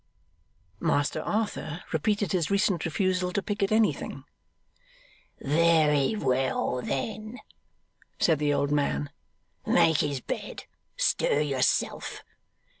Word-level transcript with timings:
Master 0.79 1.21
Arthur 1.21 1.83
repeated 1.93 2.31
his 2.31 2.49
recent 2.49 2.85
refusal 2.85 3.31
to 3.33 3.43
pick 3.43 3.61
at 3.61 3.71
anything. 3.71 4.23
'Very 5.39 6.15
well, 6.15 6.81
then,' 6.81 7.37
said 8.19 8.39
the 8.39 8.51
old 8.51 8.71
man; 8.71 9.11
'make 9.63 9.97
his 9.97 10.19
bed. 10.19 10.63
Stir 10.97 11.41
yourself. 11.41 12.23